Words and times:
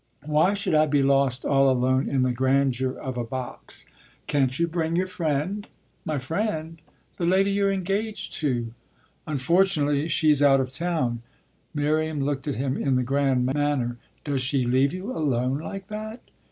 "Why 0.25 0.55
should 0.55 0.73
I 0.73 0.87
be 0.87 1.03
lost, 1.03 1.45
all 1.45 1.69
alone, 1.69 2.09
in 2.09 2.23
the 2.23 2.31
grandeur 2.31 2.93
of 2.97 3.19
a 3.19 3.23
box?" 3.23 3.85
"Can't 4.25 4.57
you 4.57 4.67
bring 4.67 4.95
your 4.95 5.05
friend?" 5.05 5.67
"My 6.05 6.17
friend?" 6.17 6.81
"The 7.17 7.25
lady 7.25 7.51
you're 7.51 7.71
engaged 7.71 8.33
to." 8.37 8.73
"Unfortunately 9.27 10.07
she's 10.07 10.41
out 10.41 10.59
of 10.59 10.71
town." 10.73 11.21
Miriam 11.75 12.19
looked 12.19 12.47
at 12.47 12.55
him 12.55 12.77
in 12.77 12.95
the 12.95 13.03
grand 13.03 13.45
manner. 13.45 13.97
"Does 14.23 14.41
she 14.41 14.63
leave 14.63 14.91
you 14.91 15.15
alone 15.15 15.59
like 15.59 15.87
that?" 15.89 16.19